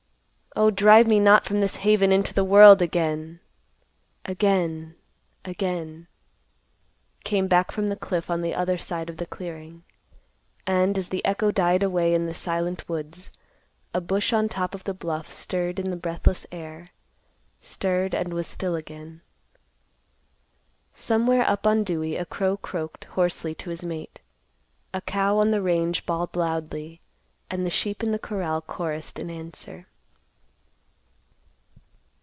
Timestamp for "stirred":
15.31-15.79, 17.61-18.13